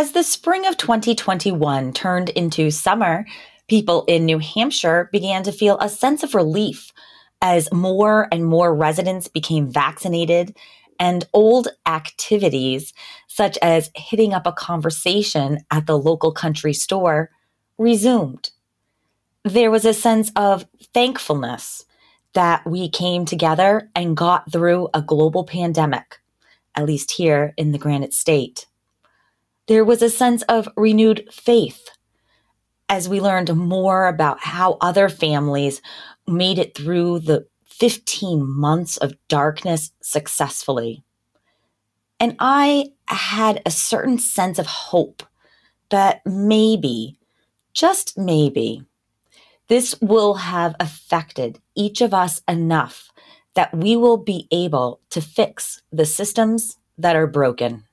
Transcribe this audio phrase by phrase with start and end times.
[0.00, 3.26] As the spring of 2021 turned into summer,
[3.68, 6.90] people in New Hampshire began to feel a sense of relief
[7.42, 10.56] as more and more residents became vaccinated
[10.98, 12.94] and old activities,
[13.28, 17.28] such as hitting up a conversation at the local country store,
[17.76, 18.52] resumed.
[19.44, 20.64] There was a sense of
[20.94, 21.84] thankfulness
[22.32, 26.20] that we came together and got through a global pandemic,
[26.74, 28.64] at least here in the Granite State.
[29.70, 31.90] There was a sense of renewed faith
[32.88, 35.80] as we learned more about how other families
[36.26, 41.04] made it through the 15 months of darkness successfully.
[42.18, 45.22] And I had a certain sense of hope
[45.90, 47.16] that maybe,
[47.72, 48.82] just maybe,
[49.68, 53.12] this will have affected each of us enough
[53.54, 57.84] that we will be able to fix the systems that are broken.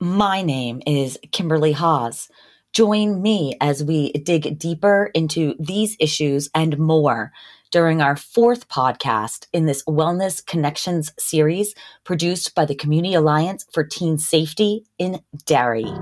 [0.00, 2.28] My name is Kimberley Haas.
[2.72, 7.32] Join me as we dig deeper into these issues and more
[7.72, 13.82] during our fourth podcast in this Wellness Connections series produced by the Community Alliance for
[13.82, 15.92] Teen Safety in Derry.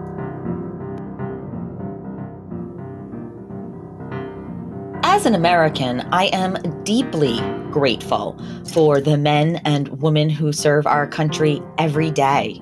[5.04, 8.38] As an American, I am deeply grateful
[8.74, 12.60] for the men and women who serve our country every day.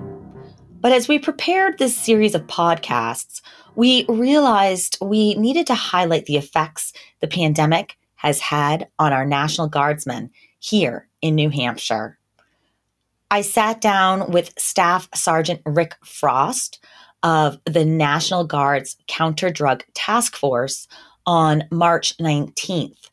[0.85, 3.41] But as we prepared this series of podcasts,
[3.73, 9.67] we realized we needed to highlight the effects the pandemic has had on our National
[9.67, 12.19] Guardsmen here in New Hampshire.
[13.31, 16.85] I sat down with Staff Sergeant Rick Frost
[17.23, 20.87] of the National Guard's Counter Drug Task Force
[21.25, 23.09] on March 19th.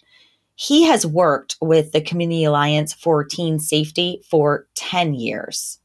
[0.57, 5.79] He has worked with the Community Alliance for Teen Safety for 10 years.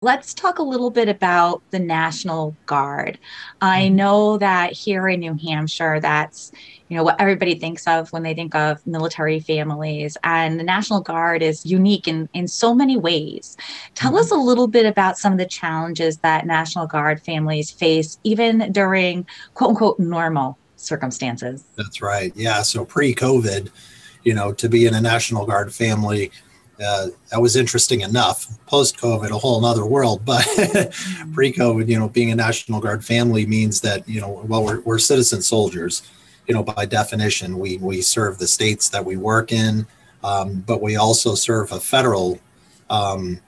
[0.00, 3.18] Let's talk a little bit about the National Guard.
[3.60, 3.96] I mm-hmm.
[3.96, 6.52] know that here in New Hampshire, that's
[6.88, 11.00] you know what everybody thinks of when they think of military families and the national
[11.00, 13.58] guard is unique in in so many ways
[13.94, 14.20] tell mm-hmm.
[14.20, 18.72] us a little bit about some of the challenges that national guard families face even
[18.72, 21.64] during quote unquote normal circumstances.
[21.76, 22.32] That's right.
[22.36, 22.62] Yeah.
[22.62, 23.70] So pre COVID,
[24.22, 26.30] you know, to be in a National Guard family,
[26.84, 28.46] uh, that was interesting enough.
[28.66, 30.24] Post COVID, a whole other world.
[30.24, 30.44] But
[31.32, 34.80] pre COVID, you know, being a National Guard family means that, you know, well, we're,
[34.80, 36.02] we're citizen soldiers.
[36.46, 39.86] You know, by definition, we, we serve the states that we work in,
[40.24, 42.38] um, but we also serve a federal,
[42.88, 43.40] um,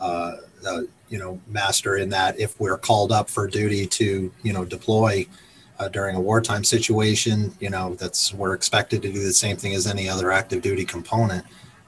[0.00, 0.36] uh,
[0.66, 4.64] uh, you know, master in that if we're called up for duty to, you know,
[4.64, 5.26] deploy
[5.80, 7.52] uh, during a wartime situation.
[7.60, 10.84] You know, that's we're expected to do the same thing as any other active duty
[10.84, 11.44] component.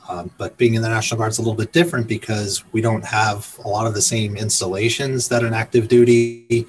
[0.08, 3.04] Um, but being in the National Guard is a little bit different because we don't
[3.04, 6.66] have a lot of the same installations that an active duty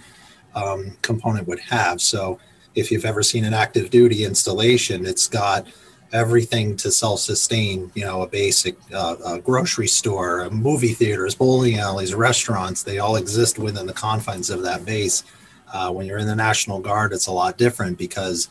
[0.55, 2.01] um, component would have.
[2.01, 2.39] So,
[2.75, 5.67] if you've ever seen an active duty installation, it's got
[6.11, 7.91] everything to self-sustain.
[7.95, 12.83] You know, a basic uh, a grocery store, movie theaters, bowling alleys, restaurants.
[12.83, 15.23] They all exist within the confines of that base.
[15.71, 18.47] Uh, when you're in the National Guard, it's a lot different because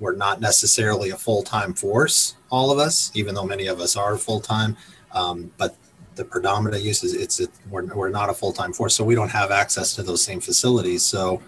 [0.00, 3.96] we're not necessarily a full time force, all of us, even though many of us
[3.96, 4.76] are full time.
[5.12, 5.76] Um, but
[6.14, 9.14] the predominant use is it's it, we're, we're not a full time force, so we
[9.14, 11.04] don't have access to those same facilities.
[11.04, 11.42] So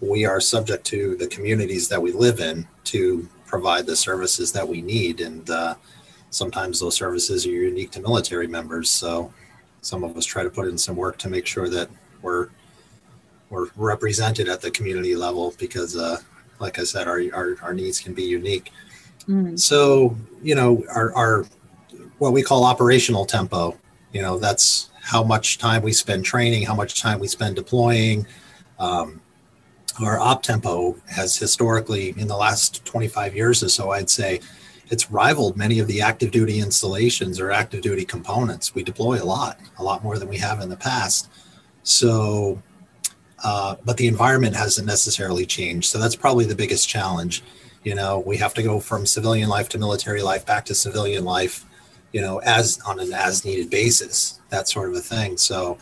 [0.00, 4.66] we are subject to the communities that we live in to provide the services that
[4.66, 5.20] we need.
[5.20, 5.74] And uh,
[6.30, 8.90] sometimes those services are unique to military members.
[8.90, 9.32] So
[9.80, 11.88] some of us try to put in some work to make sure that
[12.22, 12.48] we're
[13.50, 16.16] we're represented at the community level because, uh,
[16.62, 18.72] like I said, our, our, our needs can be unique.
[19.28, 19.58] Mm.
[19.58, 21.44] So, you know, our, our,
[22.18, 23.76] what we call operational tempo,
[24.12, 28.26] you know, that's how much time we spend training, how much time we spend deploying.
[28.78, 29.20] Um,
[30.00, 34.40] our op tempo has historically, in the last 25 years or so, I'd say,
[34.88, 38.74] it's rivaled many of the active duty installations or active duty components.
[38.74, 41.30] We deploy a lot, a lot more than we have in the past.
[41.82, 42.62] So
[43.42, 45.88] uh, but the environment hasn't necessarily changed.
[45.88, 47.42] So that's probably the biggest challenge.
[47.84, 51.24] You know, we have to go from civilian life to military life back to civilian
[51.24, 51.64] life,
[52.12, 55.36] you know, as on an as needed basis, that sort of a thing.
[55.36, 55.78] So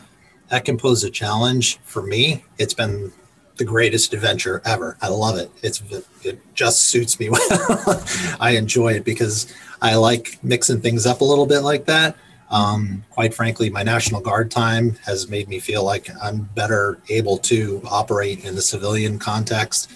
[0.49, 2.43] that can pose a challenge for me.
[2.57, 3.11] It's been
[3.57, 4.97] the greatest adventure ever.
[5.01, 5.51] I love it.
[5.61, 5.83] It's
[6.23, 8.03] it just suits me well.
[8.39, 12.15] I enjoy it because I like mixing things up a little bit like that.
[12.51, 17.37] Um, quite frankly, my National Guard time has made me feel like I'm better able
[17.39, 19.89] to operate in the civilian context,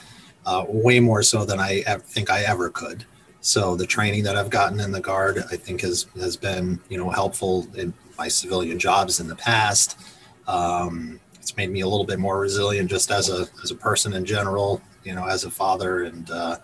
[0.46, 3.06] uh, way more so than I think I ever could.
[3.42, 6.98] So the training that I've gotten in the Guard, I think, has has been you
[6.98, 10.00] know helpful in my civilian jobs in the past.
[10.48, 14.14] Um, it's made me a little bit more resilient just as a as a person
[14.14, 14.82] in general.
[15.04, 16.58] You know, as a father and uh,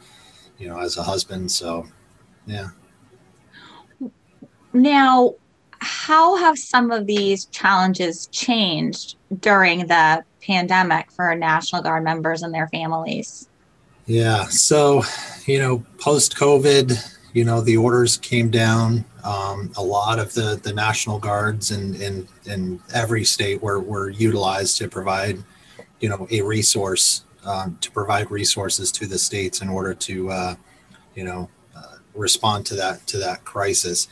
[0.58, 1.52] you know as a husband.
[1.52, 1.86] So,
[2.48, 2.70] yeah.
[4.74, 5.36] Now,
[5.82, 12.54] how have some of these challenges changed during the pandemic for National Guard members and
[12.54, 13.50] their families?
[14.06, 14.46] Yeah.
[14.46, 15.04] So,
[15.46, 19.06] you know, post COVID, you know, the orders came down.
[19.24, 24.10] Um, a lot of the, the National Guards in, in, in every state were, were
[24.10, 25.40] utilized to provide,
[26.00, 30.56] you know, a resource um, to provide resources to the states in order to, uh,
[31.16, 34.08] you know, uh, respond to that to that crisis.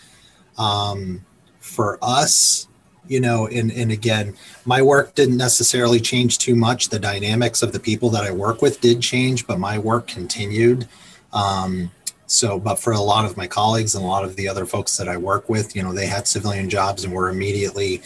[0.57, 1.25] Um,
[1.69, 2.67] for us,
[3.07, 4.35] you know, and, and again,
[4.65, 6.89] my work didn't necessarily change too much.
[6.89, 10.87] The dynamics of the people that I work with did change, but my work continued.
[11.33, 11.91] Um,
[12.27, 14.97] so, but for a lot of my colleagues and a lot of the other folks
[14.97, 18.03] that I work with, you know, they had civilian jobs and were immediately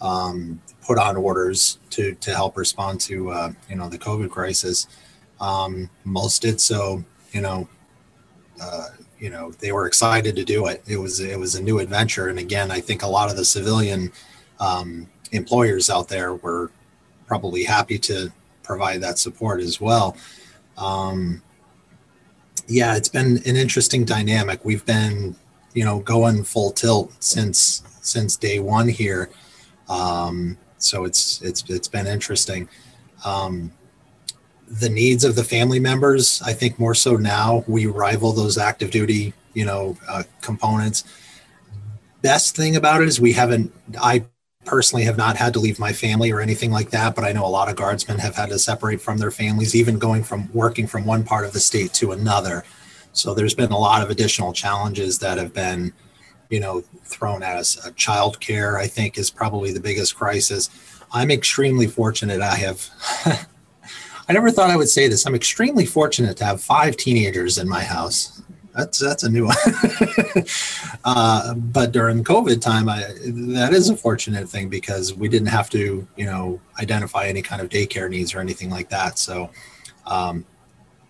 [0.00, 4.86] um, put on orders to to help respond to uh, you know the COVID crisis.
[5.40, 7.68] Um, most did so, you know,
[8.60, 8.88] uh,
[9.18, 10.82] you know they were excited to do it.
[10.86, 13.44] It was it was a new adventure, and again, I think a lot of the
[13.44, 14.12] civilian
[14.60, 16.70] um, employers out there were
[17.26, 18.30] probably happy to
[18.62, 20.16] provide that support as well.
[20.76, 21.42] Um,
[22.68, 24.64] yeah, it's been an interesting dynamic.
[24.64, 25.36] We've been,
[25.74, 29.30] you know, going full tilt since since day one here.
[29.88, 32.68] Um, so it's it's it's been interesting.
[33.24, 33.72] Um,
[34.68, 38.90] the needs of the family members, I think more so now, we rival those active
[38.90, 41.04] duty, you know, uh, components.
[42.22, 43.72] Best thing about it is we haven't.
[44.00, 44.24] I
[44.64, 47.46] personally have not had to leave my family or anything like that, but I know
[47.46, 50.86] a lot of guardsmen have had to separate from their families, even going from working
[50.86, 52.64] from one part of the state to another.
[53.12, 55.92] So there's been a lot of additional challenges that have been,
[56.50, 57.84] you know, thrown at us.
[57.84, 60.68] Uh, child care, I think, is probably the biggest crisis.
[61.12, 62.42] I'm extremely fortunate.
[62.42, 62.90] I have,
[64.28, 65.26] I never thought I would say this.
[65.26, 68.42] I'm extremely fortunate to have five teenagers in my house
[68.76, 69.56] that's that's a new one.
[71.04, 73.06] uh, but during COVID time, I,
[73.54, 77.62] that is a fortunate thing because we didn't have to, you know, identify any kind
[77.62, 79.18] of daycare needs or anything like that.
[79.18, 79.50] So
[80.06, 80.44] um,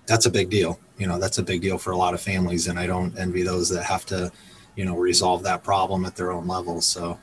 [0.07, 0.79] that's a big deal.
[0.97, 3.43] You know, that's a big deal for a lot of families, and I don't envy
[3.43, 4.31] those that have to,
[4.77, 6.81] you know, resolve that problem at their own level.
[6.81, 7.19] So.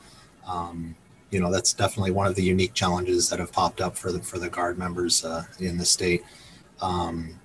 [0.45, 0.95] Um,
[1.33, 4.19] you know that's definitely one of the unique challenges that have popped up for the
[4.19, 6.23] for the guard members uh, in the state.
[6.81, 7.39] Um,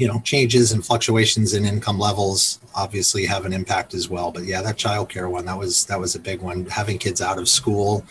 [0.00, 4.44] you know changes and fluctuations in income levels obviously have an impact as well but
[4.44, 7.46] yeah that childcare one that was that was a big one having kids out of
[7.46, 8.02] school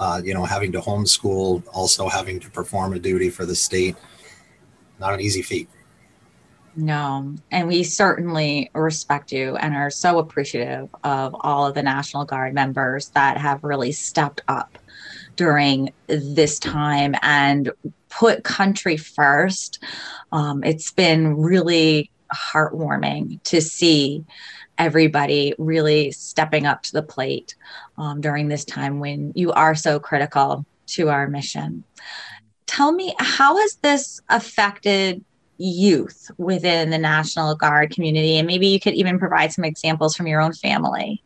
[0.00, 3.96] uh, you know having to homeschool also having to perform a duty for the state
[4.98, 5.68] not an easy feat
[6.76, 12.24] no and we certainly respect you and are so appreciative of all of the national
[12.24, 14.78] guard members that have really stepped up
[15.36, 17.70] during this time and
[18.08, 19.82] put country first.
[20.32, 24.24] Um, it's been really heartwarming to see
[24.78, 27.54] everybody really stepping up to the plate
[27.98, 31.84] um, during this time when you are so critical to our mission.
[32.66, 35.24] Tell me, how has this affected
[35.58, 38.38] youth within the National Guard community?
[38.38, 41.22] And maybe you could even provide some examples from your own family.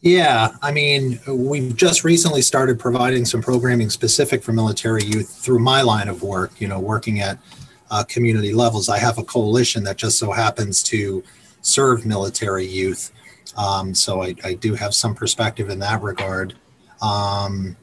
[0.00, 5.58] Yeah, I mean, we've just recently started providing some programming specific for military youth through
[5.58, 7.38] my line of work, you know, working at
[7.90, 8.88] uh, community levels.
[8.88, 11.24] I have a coalition that just so happens to
[11.62, 13.10] serve military youth.
[13.56, 16.54] Um, so I, I, do have some perspective in that regard.
[17.00, 17.76] Um,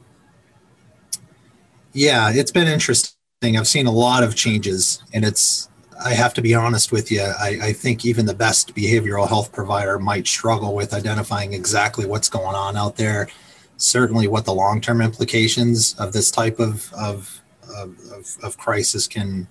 [1.92, 3.13] yeah, it's been interesting.
[3.52, 5.68] I've seen a lot of changes, and it's
[6.02, 7.22] I have to be honest with you.
[7.22, 12.28] I, I, think even the best behavioral health provider might struggle with identifying exactly what's
[12.28, 13.28] going on out there.
[13.76, 17.42] Certainly, what the long term implications of this type of, of,
[17.76, 19.46] of, of, crisis can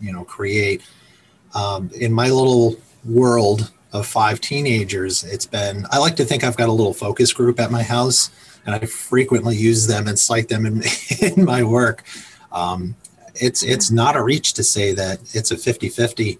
[0.00, 0.82] you know, create.
[1.54, 6.56] Um, in my little world of five teenagers, it's been, I like to think I've
[6.56, 8.30] got a little focus group at my house,
[8.66, 10.82] and I frequently use them and cite them in,
[11.20, 12.04] in my work.
[12.52, 12.96] Um,
[13.34, 16.38] it's it's not a reach to say that it's a 50-50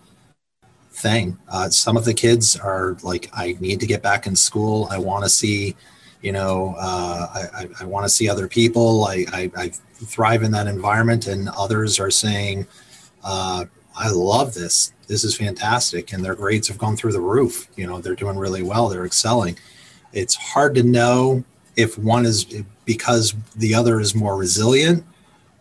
[0.90, 1.38] thing.
[1.50, 4.88] Uh, some of the kids are like i need to get back in school.
[4.90, 5.76] I want to see
[6.22, 9.04] you know uh, i, I want to see other people.
[9.04, 9.72] I, I, I,
[10.06, 12.66] thrive in that environment and others are saying
[13.22, 13.64] uh,
[13.96, 14.92] i love this.
[15.06, 16.12] This is fantastic.
[16.12, 17.68] And their grades have gone through the roof.
[17.76, 18.88] You know they're doing really well.
[18.88, 19.58] They're excelling.
[20.12, 21.44] It's hard to know
[21.76, 22.46] if one is
[22.84, 25.04] because the other is more resilient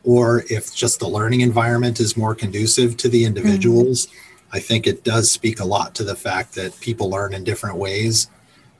[0.04, 4.08] or if just the learning environment is more conducive to the individuals.
[4.08, 4.56] Mm-hmm.
[4.56, 7.78] I think it does speak a lot to the fact that people learn in different
[7.78, 8.28] ways.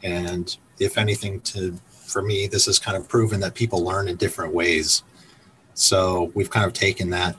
[0.04, 4.18] And if anything, to for me, this has kind of proven that people learn in
[4.18, 5.02] different ways.
[5.74, 7.36] So we've kind of taken that.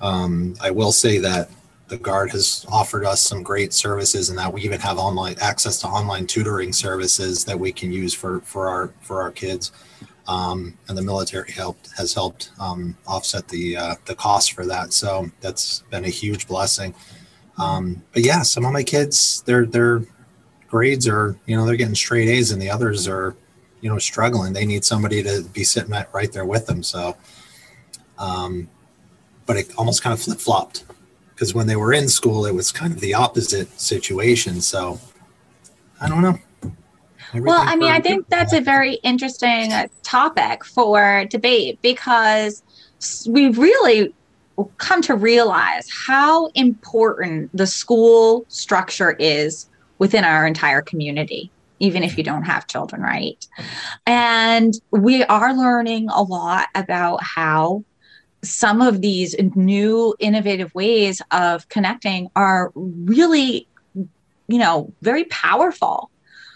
[0.00, 1.50] Um, I will say that
[1.88, 5.78] the guard has offered us some great services and that we even have online access
[5.80, 9.72] to online tutoring services that we can use for for our for our kids
[10.28, 14.92] um, and the military helped has helped um, offset the uh, the cost for that.
[14.92, 16.94] So that's been a huge blessing.
[17.58, 20.02] Um, but yeah some of my kids their their
[20.68, 23.36] grades are you know they're getting straight a's and the others are
[23.80, 24.52] you know struggling.
[24.52, 26.82] They need somebody to be sitting right there with them.
[26.82, 27.16] So
[28.18, 28.68] um,
[29.46, 30.84] but it almost kind of flip-flopped.
[31.34, 34.60] Because when they were in school, it was kind of the opposite situation.
[34.60, 35.00] So
[36.00, 36.38] I don't know.
[37.34, 39.72] Well, I mean, I think that's a very interesting
[40.02, 42.62] topic for debate because
[43.28, 44.14] we've really
[44.76, 51.50] come to realize how important the school structure is within our entire community
[51.82, 53.44] even if you don't have children, right?
[54.06, 57.84] And we are learning a lot about how
[58.44, 63.66] some of these new innovative ways of connecting are really
[64.48, 66.10] you know very powerful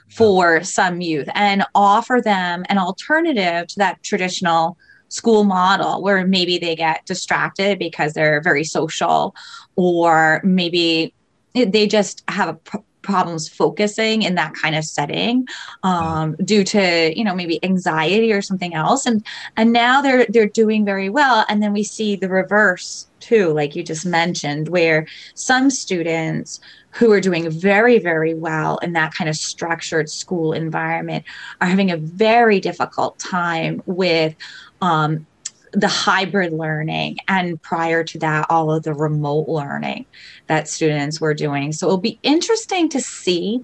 [0.09, 4.77] for some youth and offer them an alternative to that traditional
[5.09, 9.35] school model where maybe they get distracted because they're very social
[9.77, 11.13] or maybe
[11.55, 15.47] they just have a problems focusing in that kind of setting
[15.85, 19.07] um, due to you know maybe anxiety or something else.
[19.07, 19.25] And
[19.57, 21.47] and now they're they're doing very well.
[21.49, 26.61] And then we see the reverse too like you just mentioned where some students
[26.97, 31.25] who are doing very very well in that kind of structured school environment
[31.61, 34.35] are having a very difficult time with
[34.81, 35.27] um,
[35.73, 40.07] the hybrid learning and prior to that all of the remote learning
[40.47, 41.71] that students were doing.
[41.73, 43.63] So it'll be interesting to see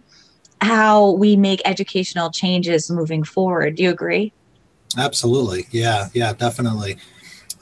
[0.61, 3.77] how we make educational changes moving forward.
[3.77, 4.33] Do you agree?
[4.99, 5.67] Absolutely.
[5.71, 6.99] Yeah yeah definitely.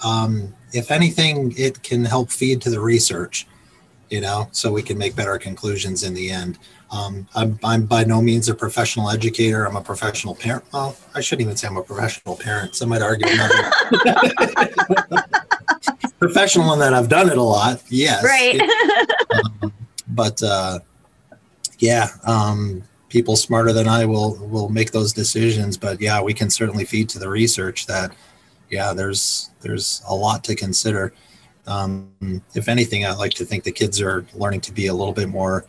[0.04, 3.46] Um, if anything it can help feed to the research
[4.10, 6.58] you know so we can make better conclusions in the end
[6.92, 9.64] um, I'm, I'm by no means a professional educator.
[9.64, 10.64] I'm a professional parent.
[10.72, 12.74] Well, I shouldn't even say I'm a professional parent.
[12.74, 13.28] Some might argue
[16.18, 17.80] professional in that I've done it a lot.
[17.88, 18.24] Yes.
[18.24, 18.60] Right.
[19.62, 19.72] um,
[20.08, 20.80] but uh,
[21.78, 25.76] yeah, um, people smarter than I will will make those decisions.
[25.76, 28.12] But yeah, we can certainly feed to the research that
[28.68, 31.12] yeah, there's there's a lot to consider.
[31.66, 35.12] Um, if anything, I like to think the kids are learning to be a little
[35.12, 35.66] bit more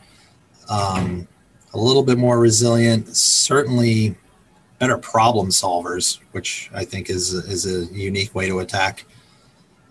[0.70, 1.28] um,
[1.74, 4.16] a little bit more resilient, certainly
[4.80, 9.06] better problem solvers, which I think is is a unique way to attack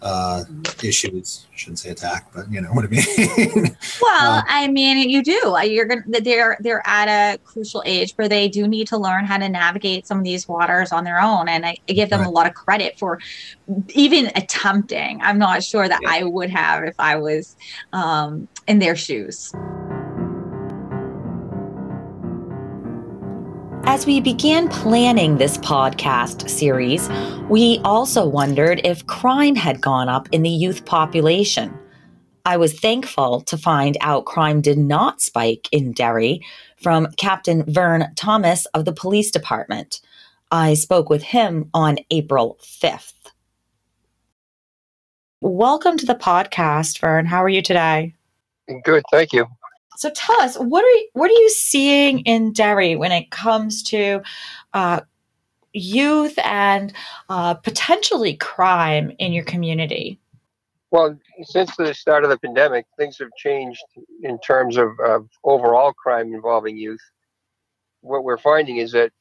[0.02, 0.44] uh,
[0.82, 1.46] issues.
[1.52, 3.04] I shouldn't say attack, but you know what I mean.
[4.02, 5.54] well, uh, I mean, you do.
[5.54, 6.02] Uh, you're gonna.
[6.06, 10.06] They're they're at a crucial age where they do need to learn how to navigate
[10.06, 12.28] some of these waters on their own, and I, I give them right.
[12.28, 13.18] a lot of credit for
[13.90, 15.20] even attempting.
[15.22, 16.10] I'm not sure that yeah.
[16.10, 17.56] I would have if I was
[17.92, 19.52] um, in their shoes.
[23.84, 27.08] As we began planning this podcast series,
[27.48, 31.76] we also wondered if crime had gone up in the youth population.
[32.44, 36.44] I was thankful to find out crime did not spike in Derry
[36.76, 40.00] from Captain Vern Thomas of the police department.
[40.50, 43.32] I spoke with him on April 5th.
[45.40, 47.24] Welcome to the podcast, Vern.
[47.24, 48.14] How are you today?
[48.84, 49.46] Good, thank you.
[50.00, 53.82] So tell us, what are you, what are you seeing in Derry when it comes
[53.82, 54.22] to
[54.72, 55.02] uh,
[55.74, 56.94] youth and
[57.28, 60.18] uh, potentially crime in your community?
[60.90, 63.82] Well, since the start of the pandemic, things have changed
[64.22, 67.02] in terms of, of overall crime involving youth.
[68.00, 69.12] What we're finding is that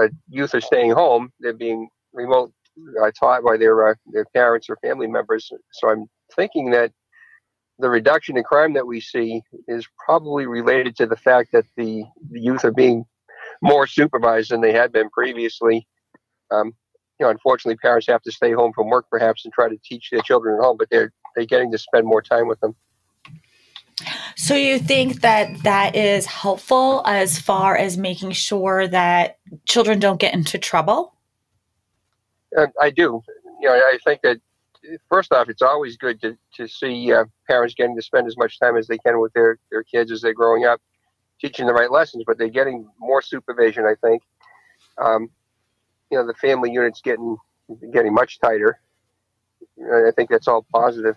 [0.00, 2.50] uh, youth are staying home; they're being remote
[3.02, 5.52] uh, taught by their uh, their parents or family members.
[5.72, 6.92] So I'm thinking that
[7.78, 12.04] the reduction in crime that we see is probably related to the fact that the,
[12.30, 13.04] the youth are being
[13.62, 15.86] more supervised than they had been previously.
[16.50, 16.74] Um,
[17.18, 20.10] you know, unfortunately, parents have to stay home from work perhaps and try to teach
[20.10, 22.74] their children at home, but they're they're getting to spend more time with them.
[24.36, 30.20] So you think that that is helpful as far as making sure that children don't
[30.20, 31.14] get into trouble?
[32.56, 33.22] Uh, I do.
[33.60, 34.40] You know, I think that
[35.08, 38.58] first off, it's always good to, to see uh, parents getting to spend as much
[38.58, 40.80] time as they can with their, their kids as they're growing up,
[41.40, 44.22] teaching the right lessons, but they're getting more supervision, I think.
[44.98, 45.30] Um,
[46.10, 47.36] you know, the family unit's getting
[47.92, 48.80] getting much tighter.
[49.78, 51.16] I think that's all positive.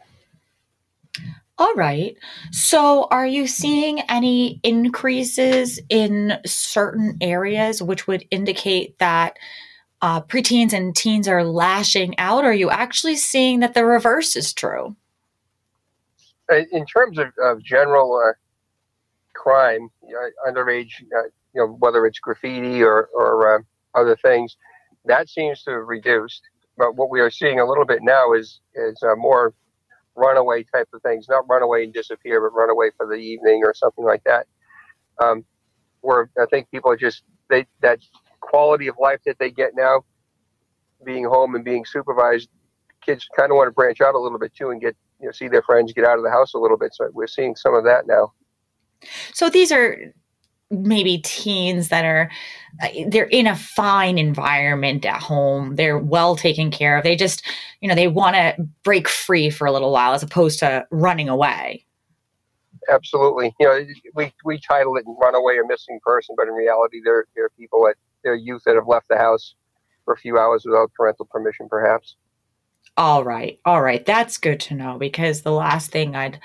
[1.58, 2.18] All right.
[2.52, 9.38] So, are you seeing any increases in certain areas which would indicate that
[10.02, 12.44] uh, preteens and teens are lashing out?
[12.44, 14.96] Are you actually seeing that the reverse is true?
[16.72, 18.34] In terms of, of general uh,
[19.34, 23.60] crime, uh, underage, uh, you know, whether it's graffiti or, or uh,
[24.00, 24.58] other things,
[25.06, 26.42] that seems to have reduced.
[26.78, 29.54] But what we are seeing a little bit now is is uh, more
[30.16, 34.04] runaway type of things, not runaway and disappear, but runaway for the evening or something
[34.04, 34.48] like that.
[35.22, 35.46] Um,
[36.02, 38.00] where I think people are just they that
[38.42, 40.04] quality of life that they get now,
[41.06, 42.50] being home and being supervised,
[43.06, 45.32] kids kind of want to branch out a little bit too and get you know
[45.32, 46.94] see their friends, get out of the house a little bit.
[46.94, 48.34] So we're seeing some of that now.
[49.34, 49.98] So these are
[50.72, 52.32] maybe teens that are
[52.82, 57.44] uh, they're in a fine environment at home they're well taken care of they just
[57.82, 61.28] you know they want to break free for a little while as opposed to running
[61.28, 61.86] away
[62.90, 67.02] absolutely you know we we title it run away or missing person but in reality
[67.04, 69.56] they're they're people that they're youth that have left the house
[70.06, 72.16] for a few hours without parental permission perhaps.
[72.98, 73.60] All right.
[73.64, 74.06] All right.
[74.06, 76.40] That's good to know because the last thing i'd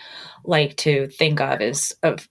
[0.45, 2.29] like to think of is of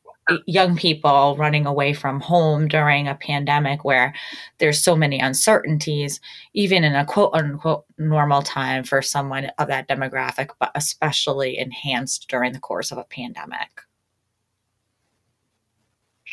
[0.47, 4.13] young people running away from home during a pandemic where
[4.57, 6.19] there's so many uncertainties,
[6.53, 12.27] even in a quote unquote normal time for someone of that demographic, but especially enhanced
[12.27, 13.81] during the course of a pandemic.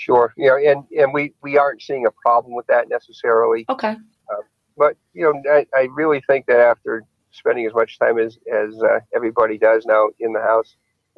[0.05, 0.35] Sure.
[0.37, 3.65] You know, and, and we, we aren't seeing a problem with that necessarily.
[3.69, 3.91] Okay.
[3.91, 4.43] Um,
[4.77, 8.83] but, you know, I, I really think that after spending as much time as, as
[8.83, 10.75] uh, everybody does now in the house,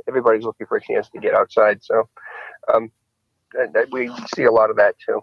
[0.07, 1.83] everybody's looking for a chance to get outside.
[1.83, 2.09] So,
[2.73, 2.91] um,
[3.73, 5.23] that we see a lot of that too.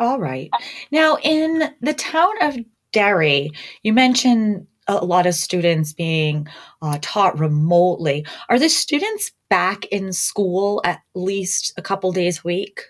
[0.00, 0.50] All right.
[0.90, 2.56] Now, in the town of
[2.90, 3.50] Derry,
[3.82, 6.48] you mentioned a lot of students being
[6.82, 8.26] uh, taught remotely.
[8.48, 12.82] Are the students back in school at least a couple days a week?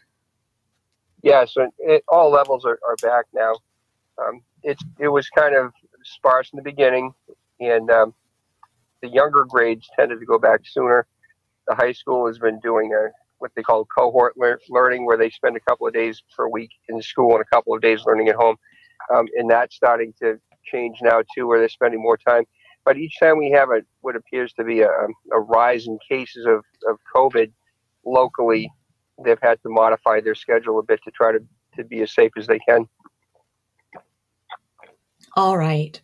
[1.22, 3.54] Yeah, so it, all levels are, are back now.
[4.18, 5.72] Um, it, it was kind of
[6.04, 7.12] sparse in the beginning,
[7.60, 8.14] and um,
[9.02, 11.06] the younger grades tended to go back sooner.
[11.66, 13.08] The high school has been doing a
[13.38, 16.70] what they call cohort lear- learning, where they spend a couple of days per week
[16.88, 18.56] in school and a couple of days learning at home.
[19.14, 20.40] Um, and that's starting to
[20.72, 22.44] change now too, where they're spending more time.
[22.84, 25.98] But each time we have a what appears to be a, um, a rise in
[26.08, 27.50] cases of, of COVID
[28.04, 28.70] locally,
[29.24, 31.40] they've had to modify their schedule a bit to try to,
[31.76, 32.88] to be as safe as they can.
[35.36, 36.00] All right.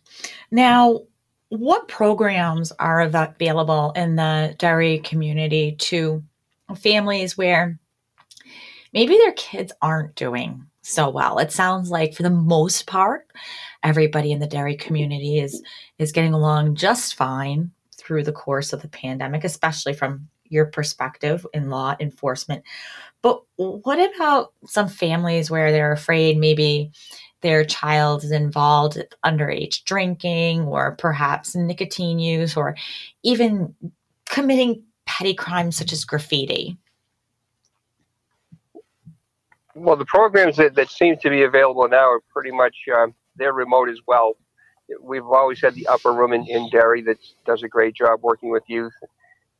[0.51, 1.01] Now,
[1.49, 6.23] what programs are available in the Derry community to
[6.75, 7.79] families where
[8.93, 11.39] maybe their kids aren't doing so well.
[11.39, 13.27] It sounds like for the most part,
[13.85, 15.63] everybody in the Derry community is
[15.99, 21.45] is getting along just fine through the course of the pandemic, especially from your perspective
[21.53, 22.63] in law enforcement.
[23.21, 26.91] But what about some families where they're afraid maybe
[27.41, 32.75] their child is involved with underage drinking or perhaps nicotine use or
[33.23, 33.75] even
[34.25, 36.77] committing petty crimes such as graffiti?
[39.75, 43.53] Well, the programs that, that seem to be available now are pretty much uh, they're
[43.53, 44.37] remote as well.
[45.01, 48.51] We've always had the upper room in, in Derry that does a great job working
[48.51, 48.93] with youth,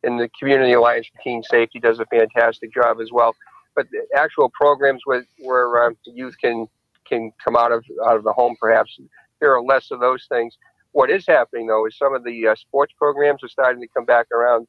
[0.03, 3.35] and the Community Alliance for Teen Safety does a fantastic job as well.
[3.75, 6.67] But the actual programs where where um, youth can
[7.07, 8.99] can come out of out of the home, perhaps
[9.39, 10.57] there are less of those things.
[10.91, 14.05] What is happening though is some of the uh, sports programs are starting to come
[14.05, 14.67] back around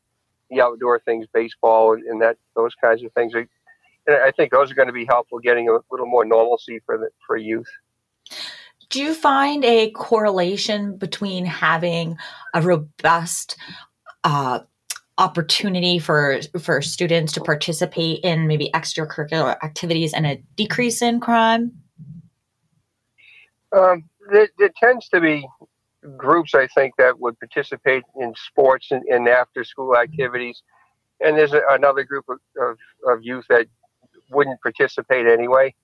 [0.51, 3.35] the outdoor things, baseball and, and that those kinds of things.
[3.35, 3.47] And
[4.09, 7.11] I think those are going to be helpful, getting a little more normalcy for the
[7.27, 7.69] for youth.
[8.89, 12.17] Do you find a correlation between having
[12.55, 13.57] a robust
[14.25, 14.61] uh,
[15.19, 21.73] opportunity for for students to participate in maybe extracurricular activities and a decrease in crime?
[23.73, 25.47] Um, there, there, tends to be
[26.17, 30.63] groups I think that would participate in sports and, and after school activities,
[31.21, 33.67] and there's a, another group of, of, of youth that
[34.31, 35.75] wouldn't participate anyway.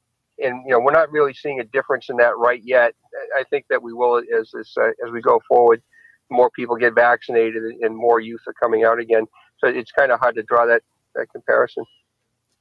[0.42, 2.94] And you know we're not really seeing a difference in that right yet.
[3.38, 5.82] I think that we will as this, uh, as we go forward.
[6.30, 9.26] More people get vaccinated and more youth are coming out again.
[9.58, 10.82] So it's kind of hard to draw that
[11.14, 11.84] that comparison.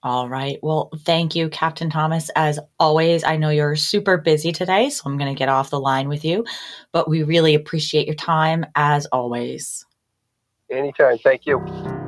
[0.03, 0.57] All right.
[0.63, 2.31] Well, thank you, Captain Thomas.
[2.35, 5.79] As always, I know you're super busy today, so I'm going to get off the
[5.79, 6.43] line with you,
[6.91, 9.85] but we really appreciate your time as always.
[10.71, 11.19] Anytime.
[11.19, 12.00] Thank you.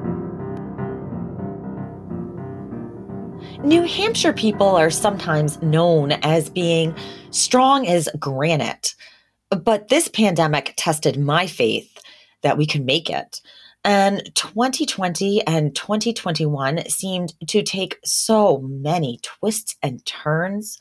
[3.63, 6.93] New Hampshire people are sometimes known as being
[7.31, 8.93] strong as granite,
[9.49, 11.97] but this pandemic tested my faith
[12.41, 13.39] that we can make it.
[13.85, 20.77] And 2020 and 2021 seemed to take so many twists and turns.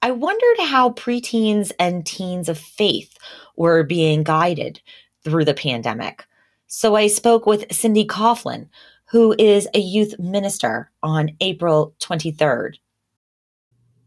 [0.00, 3.18] I wondered how preteens and teens of faith
[3.54, 4.80] were being guided
[5.24, 6.24] through the pandemic.
[6.68, 8.68] So I spoke with Cindy Coughlin,
[9.10, 12.76] who is a youth minister on April 23rd.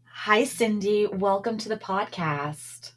[0.04, 1.06] Hi, Cindy.
[1.06, 2.92] Welcome to the podcast.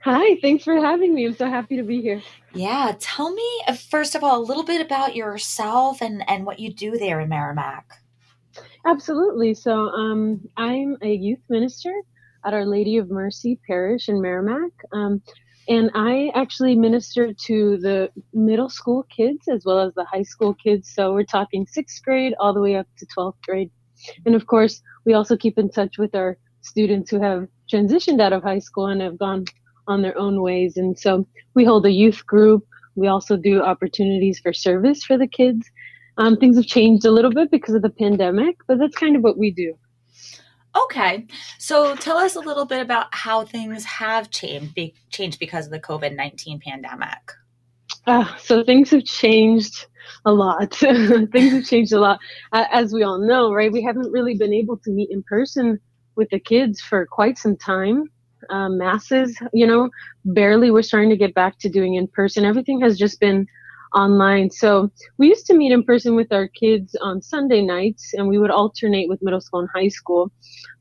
[0.00, 1.26] Hi, thanks for having me.
[1.26, 2.22] I'm so happy to be here.
[2.52, 6.60] Yeah, tell me uh, first of all a little bit about yourself and and what
[6.60, 7.90] you do there in Merrimack.
[8.84, 9.54] Absolutely.
[9.54, 11.92] So, um, I'm a youth minister
[12.44, 15.22] at Our Lady of Mercy Parish in Merrimack, um,
[15.68, 20.54] and I actually minister to the middle school kids as well as the high school
[20.54, 20.92] kids.
[20.94, 23.70] So we're talking sixth grade all the way up to twelfth grade,
[24.24, 28.32] and of course, we also keep in touch with our students who have transitioned out
[28.32, 29.44] of high school and have gone
[29.86, 30.76] on their own ways.
[30.76, 32.66] And so we hold a youth group.
[32.96, 35.70] We also do opportunities for service for the kids.
[36.18, 39.22] Um, things have changed a little bit because of the pandemic, but that's kind of
[39.22, 39.78] what we do.
[40.84, 41.26] Okay,
[41.58, 45.72] so tell us a little bit about how things have changed, be, changed because of
[45.72, 47.32] the COVID nineteen pandemic.
[48.06, 49.86] Uh, so things have changed
[50.24, 50.74] a lot.
[50.74, 52.20] things have changed a lot,
[52.52, 53.72] as we all know, right?
[53.72, 55.80] We haven't really been able to meet in person
[56.14, 58.10] with the kids for quite some time
[58.50, 59.90] uh, masses, you know,
[60.24, 62.44] barely we're starting to get back to doing in person.
[62.44, 63.46] Everything has just been
[63.96, 64.50] online.
[64.50, 68.38] So we used to meet in person with our kids on Sunday nights and we
[68.38, 70.30] would alternate with middle school and high school.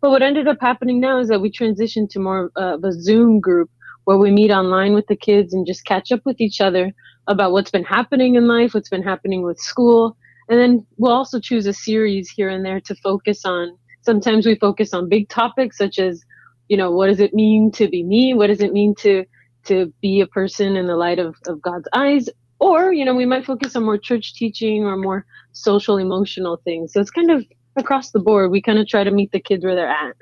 [0.01, 3.39] But what ended up happening now is that we transitioned to more of a Zoom
[3.39, 3.69] group
[4.03, 6.91] where we meet online with the kids and just catch up with each other
[7.27, 10.17] about what's been happening in life, what's been happening with school.
[10.49, 13.75] And then we'll also choose a series here and there to focus on.
[14.01, 16.23] Sometimes we focus on big topics such as
[16.67, 19.23] you know what does it mean to be me what does it mean to
[19.65, 22.27] to be a person in the light of, of god's eyes
[22.59, 26.93] or you know we might focus on more church teaching or more social emotional things.
[26.93, 27.45] So it's kind of
[27.77, 28.51] across the board.
[28.51, 30.15] We kind of try to meet the kids where they're at.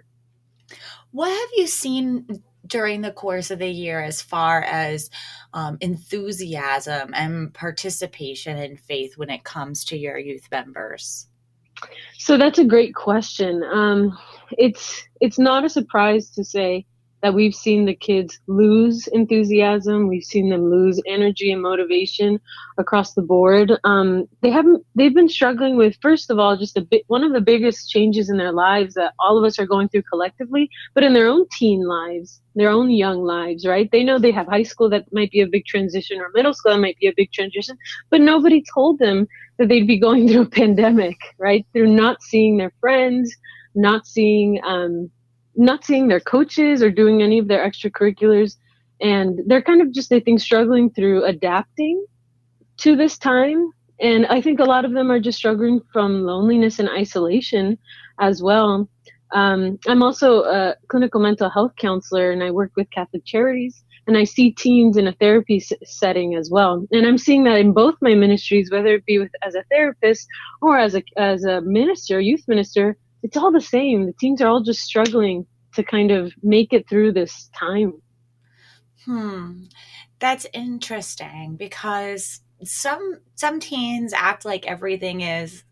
[1.12, 5.10] What have you seen during the course of the year as far as
[5.54, 11.28] um, enthusiasm and participation in faith when it comes to your youth members?
[12.18, 13.64] So that's a great question.
[13.64, 14.18] Um,
[14.52, 16.86] it's it's not a surprise to say
[17.24, 20.10] that we've seen the kids lose enthusiasm.
[20.10, 22.38] We've seen them lose energy and motivation
[22.78, 23.72] across the board.
[23.86, 24.86] Um, they haven't.
[24.96, 27.04] They've been struggling with first of all just a bit.
[27.08, 30.04] One of the biggest changes in their lives that all of us are going through
[30.04, 33.66] collectively, but in their own teen lives, their own young lives.
[33.66, 33.90] Right?
[33.90, 36.74] They know they have high school that might be a big transition, or middle school
[36.74, 37.78] that might be a big transition,
[38.10, 41.16] but nobody told them that they'd be going through a pandemic.
[41.40, 41.66] Right?
[41.74, 43.34] They're not seeing their friends,
[43.76, 44.60] not seeing.
[44.66, 45.10] Um,
[45.56, 48.58] not seeing their coaches or doing any of their extracurriculars.
[49.02, 52.06] And they're kind of just, I think, struggling through adapting
[52.80, 53.70] to this time.
[54.00, 57.78] And I think a lot of them are just struggling from loneliness and isolation
[58.20, 58.90] as well.
[59.34, 64.18] Um, I'm also a clinical mental health counselor and I work with Catholic Charities and
[64.18, 66.86] I see teens in a therapy s- setting as well.
[66.92, 70.28] And I'm seeing that in both my ministries, whether it be with as a therapist
[70.62, 74.06] or as a as a minister, youth minister, it's all the same.
[74.06, 77.94] The teens are all just struggling to kind of make it through this time.
[79.06, 79.64] Hmm.
[80.20, 85.64] That's interesting because some some teens act like everything is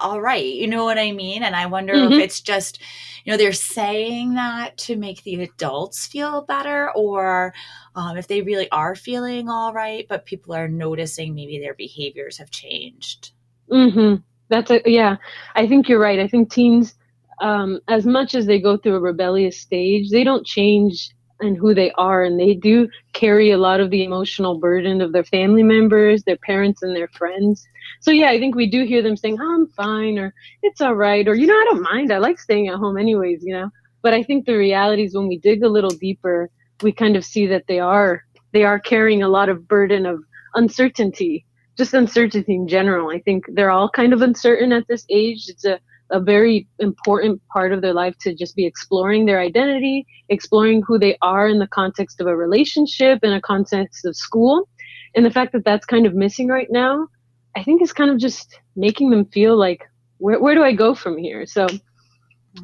[0.00, 0.44] all right.
[0.44, 1.42] You know what I mean?
[1.42, 2.14] And I wonder mm-hmm.
[2.14, 2.80] if it's just,
[3.24, 7.54] you know, they're saying that to make the adults feel better or
[7.94, 12.38] um, if they really are feeling all right, but people are noticing maybe their behaviors
[12.38, 13.32] have changed.
[13.70, 14.22] Mm-hmm.
[14.50, 15.16] That's a yeah.
[15.56, 16.20] I think you're right.
[16.20, 16.94] I think teens,
[17.40, 21.10] um, as much as they go through a rebellious stage, they don't change
[21.42, 25.12] in who they are, and they do carry a lot of the emotional burden of
[25.12, 27.66] their family members, their parents, and their friends.
[28.00, 30.96] So yeah, I think we do hear them saying, oh, "I'm fine," or "It's all
[30.96, 32.12] right," or "You know, I don't mind.
[32.12, 33.70] I like staying at home anyways." You know.
[34.02, 36.50] But I think the reality is when we dig a little deeper,
[36.82, 40.24] we kind of see that they are they are carrying a lot of burden of
[40.54, 41.46] uncertainty
[41.80, 43.08] just uncertainty in general.
[43.16, 45.40] I think they're all kind of uncertain at this age.
[45.48, 50.04] It's a, a very important part of their life to just be exploring their identity,
[50.28, 54.68] exploring who they are in the context of a relationship, in a context of school.
[55.14, 57.08] And the fact that that's kind of missing right now,
[57.56, 59.82] I think is kind of just making them feel like,
[60.18, 61.46] where, where do I go from here?
[61.46, 61.66] So,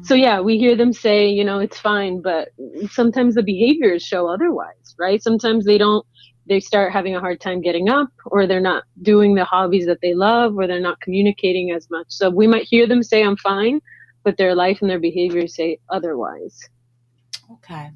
[0.03, 2.49] so yeah, we hear them say, you know, it's fine, but
[2.91, 5.23] sometimes the behaviors show otherwise, right?
[5.23, 6.05] Sometimes they don't
[6.47, 9.99] they start having a hard time getting up or they're not doing the hobbies that
[10.01, 12.07] they love or they're not communicating as much.
[12.09, 13.81] So we might hear them say, I'm fine,
[14.23, 16.59] but their life and their behavior say otherwise.
[17.51, 17.91] Okay.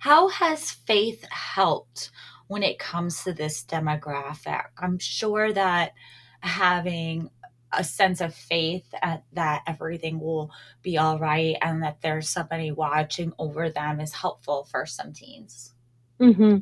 [0.00, 2.10] How has faith helped
[2.46, 4.64] when it comes to this demographic?
[4.78, 5.92] I'm sure that
[6.40, 7.30] having
[7.72, 10.50] a sense of faith at, that everything will
[10.82, 15.74] be all right and that there's somebody watching over them is helpful for some teens.
[16.20, 16.58] Mm-hmm.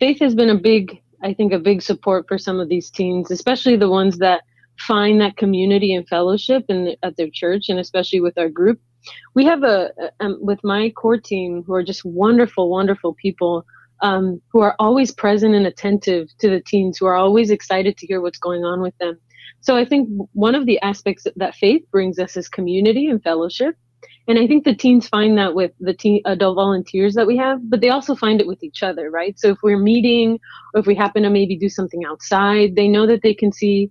[0.00, 3.30] Faith has been a big, I think, a big support for some of these teens,
[3.30, 4.42] especially the ones that
[4.78, 8.80] find that community and fellowship in, at their church and especially with our group.
[9.34, 13.64] We have a, um, with my core team who are just wonderful, wonderful people
[14.02, 18.06] um, who are always present and attentive to the teens, who are always excited to
[18.06, 19.18] hear what's going on with them.
[19.60, 23.76] So I think one of the aspects that faith brings us is community and fellowship.
[24.28, 27.60] And I think the teens find that with the teen adult volunteers that we have,
[27.70, 29.38] but they also find it with each other, right?
[29.38, 30.40] So if we're meeting
[30.74, 33.90] or if we happen to maybe do something outside, they know that they can see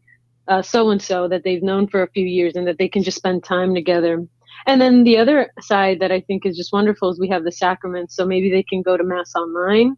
[0.61, 3.17] so and so that they've known for a few years and that they can just
[3.17, 4.25] spend time together.
[4.67, 7.51] And then the other side that I think is just wonderful is we have the
[7.51, 8.15] sacraments.
[8.15, 9.95] So maybe they can go to Mass online.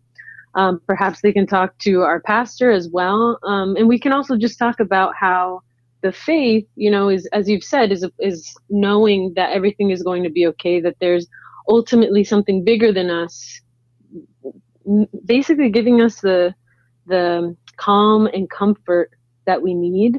[0.56, 3.40] Um, perhaps they can talk to our pastor as well.
[3.44, 5.62] Um, and we can also just talk about how
[6.02, 10.24] the faith, you know, is, as you've said, is, is knowing that everything is going
[10.24, 11.28] to be okay, that there's
[11.70, 13.62] ultimately something bigger than us,
[15.26, 16.54] basically giving us the,
[17.08, 19.12] the calm and comfort
[19.46, 20.18] that we need.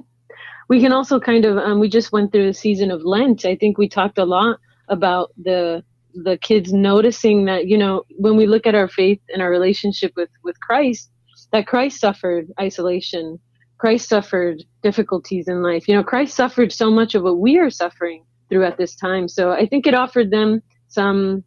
[0.68, 3.46] We can also kind of um, we just went through the season of lent.
[3.46, 5.82] I think we talked a lot about the
[6.14, 10.12] the kids noticing that you know when we look at our faith and our relationship
[10.16, 11.10] with with christ
[11.52, 13.38] that christ suffered isolation
[13.78, 17.70] christ suffered difficulties in life you know christ suffered so much of what we are
[17.70, 21.42] suffering through at this time so i think it offered them some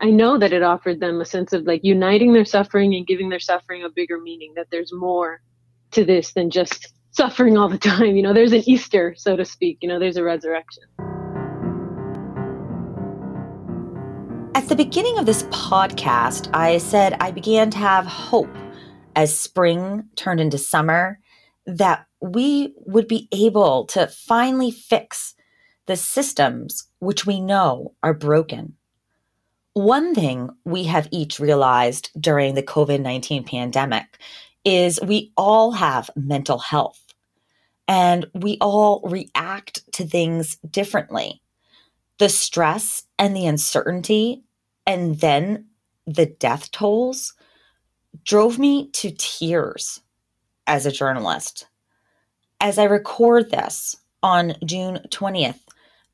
[0.00, 3.28] i know that it offered them a sense of like uniting their suffering and giving
[3.28, 5.40] their suffering a bigger meaning that there's more
[5.90, 8.14] to this than just suffering all the time.
[8.14, 9.78] You know, there's an Easter, so to speak.
[9.80, 10.84] You know, there's a resurrection.
[14.54, 18.54] At the beginning of this podcast, I said I began to have hope
[19.14, 21.18] as spring turned into summer
[21.66, 25.34] that we would be able to finally fix
[25.86, 28.74] the systems which we know are broken.
[29.74, 34.18] One thing we have each realized during the COVID 19 pandemic
[34.64, 37.00] is we all have mental health
[37.86, 41.40] and we all react to things differently.
[42.18, 44.42] The stress and the uncertainty,
[44.86, 45.66] and then
[46.06, 47.34] the death tolls
[48.24, 50.00] drove me to tears
[50.66, 51.66] as a journalist.
[52.60, 55.60] As I record this on June 20th,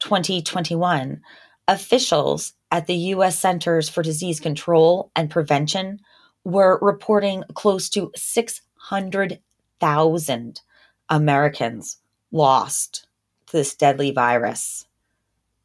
[0.01, 1.21] 2021,
[1.69, 3.39] officials at the U.S.
[3.39, 6.01] Centers for Disease Control and Prevention
[6.45, 10.61] were reporting close to 600,000
[11.09, 11.99] Americans
[12.33, 13.07] lost
[13.47, 14.87] to this deadly virus.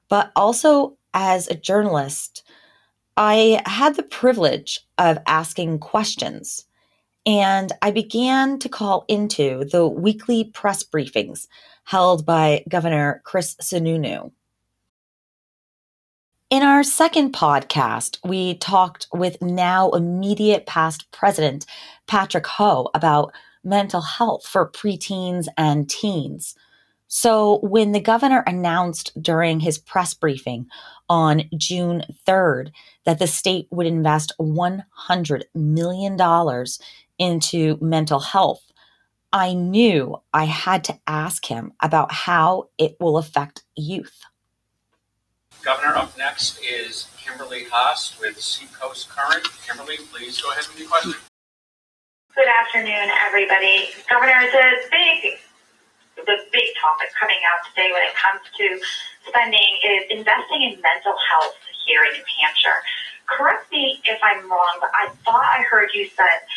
[0.10, 2.44] But also, as a journalist,
[3.16, 6.67] I had the privilege of asking questions.
[7.28, 11.48] And I began to call into the weekly press briefings
[11.84, 14.32] held by Governor Chris Sununu.
[16.50, 21.66] In our second podcast, we talked with now immediate past president
[22.08, 26.56] Patrick Ho about mental health for preteens and teens.
[27.10, 30.68] So, when the governor announced during his press briefing
[31.10, 32.72] on June 3rd
[33.06, 36.18] that the state would invest $100 million
[37.20, 38.64] into mental health,
[39.34, 44.22] I knew I had to ask him about how it will affect youth.
[45.64, 49.46] Governor, up next is Kimberley Haas with Seacoast Current.
[49.68, 51.14] Kimberley, please go ahead with your question.
[52.36, 53.90] Good afternoon, everybody.
[54.10, 55.40] Governor, the big,
[56.16, 58.80] the big topic coming out today when it comes to
[59.28, 62.80] spending is investing in mental health here in New Hampshire.
[63.26, 66.48] Correct me if I'm wrong, but I thought I heard you said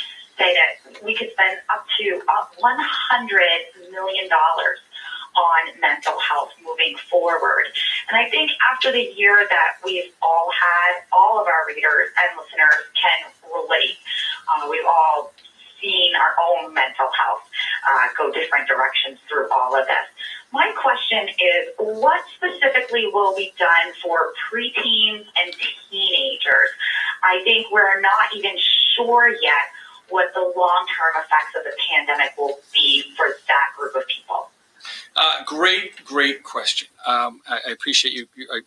[0.41, 7.65] say that we could spend up to $100 million on mental health moving forward.
[8.09, 12.41] And I think after the year that we've all had, all of our readers and
[12.41, 14.01] listeners can relate.
[14.49, 15.33] Uh, we've all
[15.81, 17.45] seen our own mental health
[17.89, 20.07] uh, go different directions through all of this.
[20.53, 25.55] My question is what specifically will be done for preteens and
[25.91, 26.71] teenagers?
[27.23, 28.57] I think we're not even
[28.97, 29.71] sure yet
[30.11, 34.51] what the long term effects of the pandemic will be for that group of people.
[35.17, 36.89] Uh, great, great question.
[37.07, 38.27] Um, I, I, appreciate you.
[38.53, 38.61] I,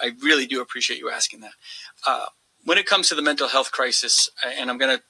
[0.00, 1.52] I, really do appreciate you asking that.
[2.06, 2.26] Uh,
[2.64, 5.02] when it comes to the mental health crisis, and I'm going to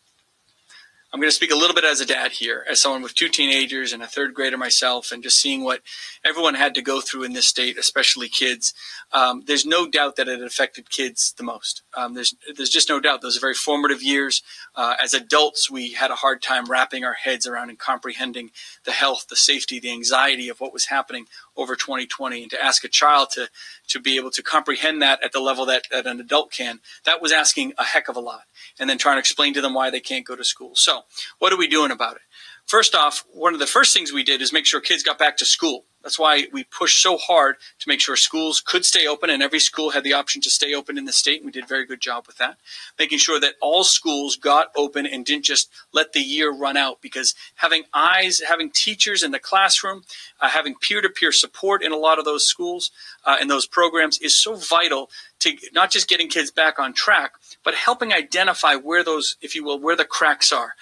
[1.12, 3.28] I'm going to speak a little bit as a dad here, as someone with two
[3.28, 5.82] teenagers and a third grader myself, and just seeing what
[6.24, 8.72] everyone had to go through in this state, especially kids.
[9.12, 11.82] Um, there's no doubt that it affected kids the most.
[11.94, 13.20] Um, there's there's just no doubt.
[13.20, 14.42] Those are very formative years.
[14.74, 18.50] Uh, as adults, we had a hard time wrapping our heads around and comprehending
[18.84, 22.84] the health, the safety, the anxiety of what was happening over 2020, and to ask
[22.84, 23.48] a child to
[23.88, 27.20] to be able to comprehend that at the level that, that an adult can, that
[27.20, 28.42] was asking a heck of a lot.
[28.78, 30.72] And then trying to explain to them why they can't go to school.
[30.74, 31.02] So,
[31.38, 32.22] what are we doing about it?
[32.66, 35.36] First off, one of the first things we did is make sure kids got back
[35.38, 35.84] to school.
[36.02, 39.60] That's why we pushed so hard to make sure schools could stay open, and every
[39.60, 41.40] school had the option to stay open in the state.
[41.40, 42.58] And we did a very good job with that,
[42.98, 47.00] making sure that all schools got open and didn't just let the year run out.
[47.00, 50.04] Because having eyes, having teachers in the classroom,
[50.40, 52.90] uh, having peer-to-peer support in a lot of those schools
[53.24, 57.32] uh, and those programs is so vital to not just getting kids back on track,
[57.64, 60.74] but helping identify where those, if you will, where the cracks are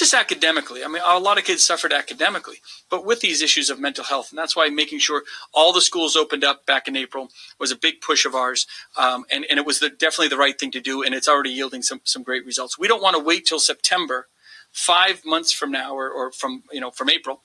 [0.00, 0.82] just academically.
[0.82, 2.56] I mean, a lot of kids suffered academically,
[2.90, 4.30] but with these issues of mental health.
[4.30, 7.76] And that's why making sure all the schools opened up back in April was a
[7.76, 8.66] big push of ours.
[8.96, 11.02] Um, and, and it was the, definitely the right thing to do.
[11.02, 12.78] And it's already yielding some, some great results.
[12.78, 14.28] We don't want to wait till September,
[14.72, 17.42] five months from now, or, or from, you know, from April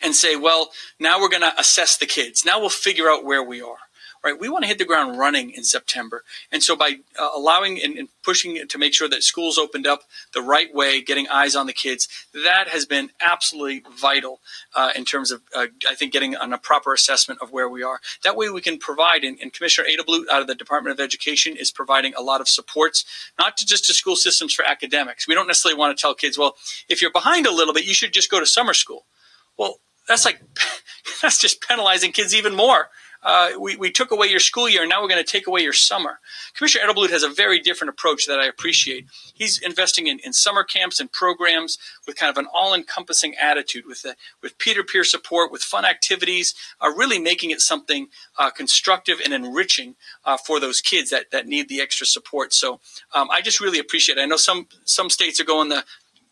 [0.00, 2.44] and say, well, now we're going to assess the kids.
[2.44, 3.78] Now we'll figure out where we are
[4.24, 4.38] right?
[4.38, 6.24] We want to hit the ground running in September.
[6.50, 10.02] And so by uh, allowing and, and, pushing to make sure that schools opened up
[10.34, 14.40] the right way, getting eyes on the kids, that has been absolutely vital
[14.74, 17.82] uh, in terms of, uh, I think, getting on a proper assessment of where we
[17.82, 18.00] are.
[18.24, 21.56] That way we can provide, and, and Commissioner Edelblut out of the Department of Education
[21.56, 23.06] is providing a lot of supports,
[23.38, 25.26] not to just to school systems for academics.
[25.26, 26.56] We don't necessarily want to tell kids, well,
[26.90, 29.06] if you're behind a little bit, you should just go to summer school.
[29.56, 30.42] Well, that's like,
[31.22, 32.90] that's just penalizing kids even more
[33.22, 35.60] uh, we, we took away your school year and now we're going to take away
[35.60, 36.20] your summer.
[36.54, 39.06] Commissioner Edelblut has a very different approach that I appreciate.
[39.34, 44.02] He's investing in, in summer camps and programs with kind of an all-encompassing attitude with
[44.02, 49.32] the, with peer-to-peer support, with fun activities, uh, really making it something uh, constructive and
[49.34, 52.52] enriching uh, for those kids that, that need the extra support.
[52.52, 52.80] So
[53.14, 54.22] um, I just really appreciate it.
[54.22, 55.84] I know some, some states are going the,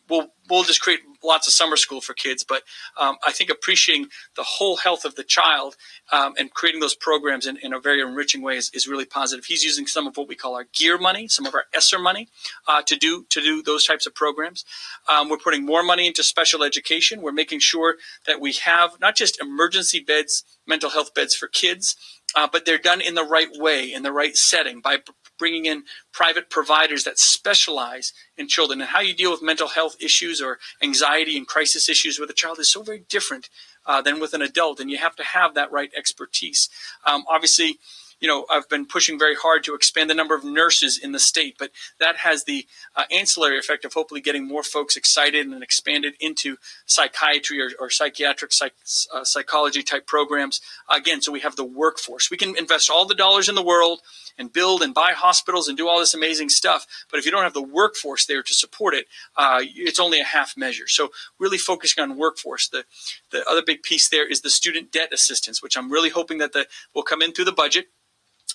[0.08, 2.62] we'll, we'll just create lots of summer school for kids, but
[2.96, 5.76] um, I think appreciating the whole health of the child
[6.12, 9.46] um, and creating those programs in, in a very enriching way is, is, really positive.
[9.46, 12.28] He's using some of what we call our GEER money, some of our ESSER money,
[12.68, 14.64] uh, to do to do those types of programs.
[15.08, 17.20] Um, we're putting more money into special education.
[17.20, 21.96] We're making sure that we have not just emergency beds, mental health beds for kids,
[22.36, 24.98] uh, but they're done in the right way, in the right setting, by
[25.38, 28.80] bringing in private providers that specialize in children.
[28.80, 32.34] And how you deal with mental health issues or anxiety and crisis issues with a
[32.34, 33.48] child is so very different
[33.84, 34.80] uh, than with an adult.
[34.80, 36.68] And you have to have that right expertise.
[37.04, 37.78] Um, obviously,
[38.20, 41.18] you know, I've been pushing very hard to expand the number of nurses in the
[41.18, 41.70] state, but
[42.00, 46.56] that has the uh, ancillary effect of hopefully getting more folks excited and expanded into
[46.86, 48.72] psychiatry or, or psychiatric psych,
[49.12, 50.60] uh, psychology type programs.
[50.88, 52.30] Again, so we have the workforce.
[52.30, 54.00] We can invest all the dollars in the world
[54.38, 56.86] and build and buy hospitals and do all this amazing stuff.
[57.10, 60.24] But if you don't have the workforce there to support it, uh, it's only a
[60.24, 60.88] half measure.
[60.88, 62.68] So really focusing on workforce.
[62.68, 62.84] The
[63.30, 66.52] the other big piece there is the student debt assistance, which I'm really hoping that
[66.52, 67.86] the will come in through the budget.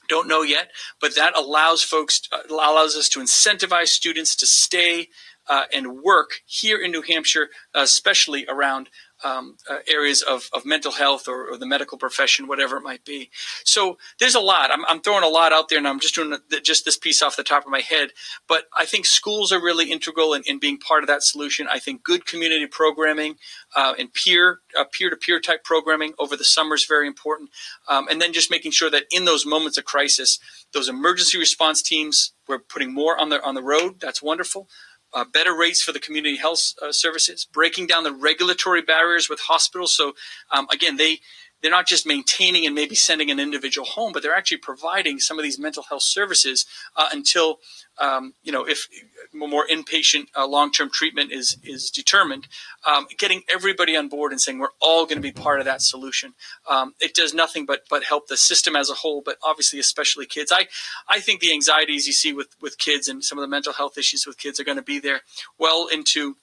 [0.08, 5.10] Don't know yet, but that allows folks uh, allows us to incentivize students to stay
[5.48, 8.90] uh, and work here in New Hampshire, especially around
[9.24, 13.06] um, uh, areas of, of mental health or, or, the medical profession, whatever it might
[13.06, 13.30] be.
[13.64, 14.72] So there's a lot.
[14.72, 17.22] I'm, I'm throwing a lot out there, and I'm just doing the, just this piece
[17.22, 18.10] off the top of my head.
[18.48, 21.68] But I think schools are really integral in, in being part of that solution.
[21.72, 23.36] I think good community programming
[23.76, 27.50] uh, and peer uh, peer-to-peer type programming over the summer is very important.
[27.88, 30.40] Um, and then just making sure that in those moments of crisis,
[30.74, 34.00] those emergency response teams, we're putting more on the on the road.
[34.00, 34.68] That's wonderful
[35.14, 39.40] uh, better rates for the community health uh, services, breaking down the regulatory barriers with
[39.42, 39.94] hospitals.
[39.94, 40.14] So
[40.52, 41.20] um, again, they
[41.62, 45.38] they're not just maintaining and maybe sending an individual home, but they're actually providing some
[45.38, 47.60] of these mental health services uh, until
[48.00, 48.88] um, you know if
[49.34, 52.48] more inpatient uh, long-term treatment is is determined.
[52.86, 55.82] Um, getting everybody on board and saying we're all going to be part of that
[55.82, 56.34] solution.
[56.70, 60.26] Um, it does nothing but but help the system as a whole, but obviously especially
[60.26, 60.52] kids.
[60.52, 60.68] I
[61.08, 63.98] I think the anxieties you see with with kids and some of the mental health
[63.98, 65.22] issues with kids are going to be there
[65.58, 66.38] well into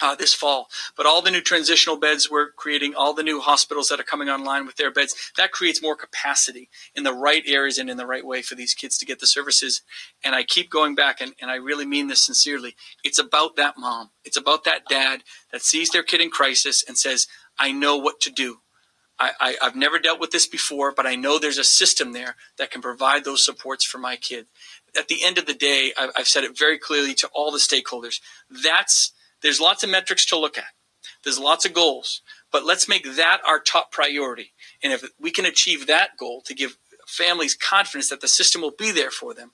[0.00, 0.68] uh, this fall.
[0.96, 4.28] But all the new transitional beds we're creating, all the new hospitals that are coming
[4.28, 8.06] online with their beds, that creates more capacity in the right areas and in the
[8.06, 9.82] right way for these kids to get the services.
[10.24, 12.76] And I keep going back, and, and I really mean this sincerely.
[13.02, 15.22] It's about that mom, it's about that dad
[15.52, 17.26] that sees their kid in crisis and says,
[17.58, 18.58] I know what to do.
[19.18, 22.70] I, have never dealt with this before, but I know there's a system there that
[22.70, 24.46] can provide those supports for my kid.
[24.98, 27.58] At the end of the day, I've, I've said it very clearly to all the
[27.58, 28.20] stakeholders.
[28.50, 29.12] That's
[29.46, 30.74] there's lots of metrics to look at.
[31.22, 32.20] There's lots of goals,
[32.50, 34.52] but let's make that our top priority.
[34.82, 36.76] And if we can achieve that goal to give
[37.06, 39.52] families confidence that the system will be there for them,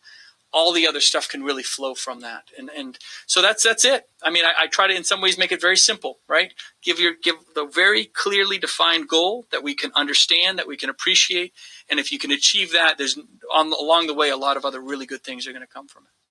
[0.51, 2.45] all the other stuff can really flow from that.
[2.57, 4.07] And and so that's that's it.
[4.23, 6.55] I mean, I, I, try to in some ways make it very simple, right?
[6.83, 10.89] Give your give the very clearly defined goal that we can understand, that we can
[10.89, 11.53] appreciate,
[11.91, 13.19] and if you can achieve that, there's
[13.53, 15.87] on along the way a lot of other really good things are going to come
[15.87, 16.22] from it.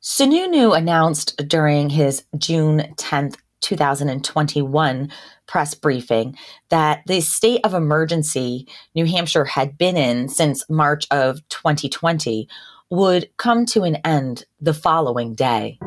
[0.00, 5.10] Sununu announced during his June 10th, 2021
[5.48, 6.36] press briefing
[6.70, 12.48] that the state of emergency New Hampshire had been in since March of 2020
[12.90, 15.78] would come to an end the following day.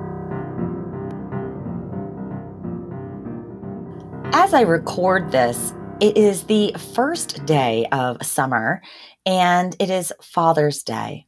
[4.34, 8.82] As I record this, it is the first day of summer
[9.26, 11.28] and it is Father's Day.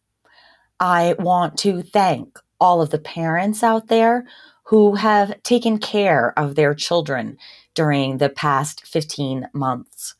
[0.79, 4.25] I want to thank all of the parents out there
[4.65, 7.37] who have taken care of their children
[7.75, 10.15] during the past 15 months.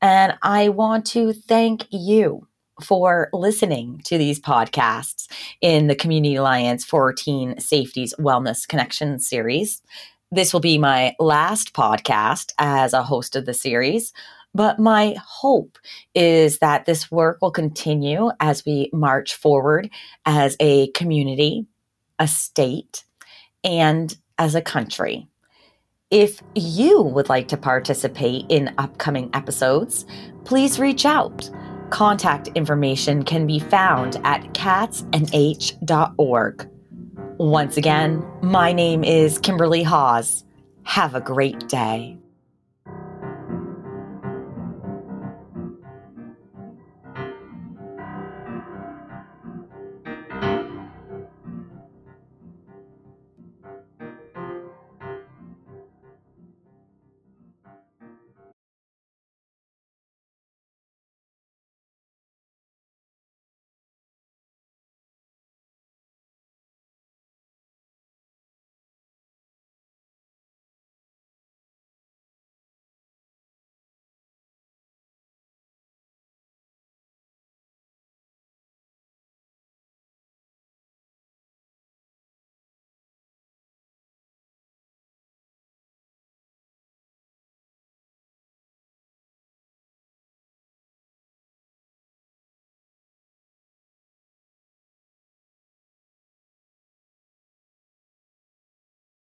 [0.00, 2.48] And I want to thank you
[2.82, 5.28] for listening to these podcasts
[5.60, 9.82] in the Community Alliance for Teen Safety's Wellness Connection series.
[10.30, 14.12] This will be my last podcast as a host of the series,
[14.54, 15.78] but my hope
[16.14, 19.90] is that this work will continue as we march forward
[20.24, 21.66] as a community,
[22.22, 23.04] a state,
[23.64, 25.26] and as a country.
[26.10, 30.06] If you would like to participate in upcoming episodes,
[30.44, 31.50] please reach out.
[31.90, 36.68] Contact information can be found at catsandh.org.
[37.38, 40.44] Once again, my name is Kimberley Haas.
[40.84, 42.21] Have a great day.